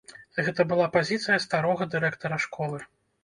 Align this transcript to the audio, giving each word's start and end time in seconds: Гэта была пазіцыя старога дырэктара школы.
Гэта 0.45 0.63
была 0.71 0.87
пазіцыя 0.95 1.37
старога 1.45 1.87
дырэктара 1.93 2.41
школы. 2.49 2.83